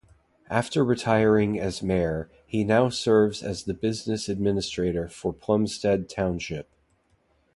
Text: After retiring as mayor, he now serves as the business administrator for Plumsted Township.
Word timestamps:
After 0.49 0.83
retiring 0.83 1.59
as 1.59 1.83
mayor, 1.83 2.31
he 2.47 2.63
now 2.63 2.89
serves 2.89 3.43
as 3.43 3.65
the 3.65 3.75
business 3.75 4.29
administrator 4.29 5.07
for 5.07 5.31
Plumsted 5.31 6.09
Township. 6.09 6.67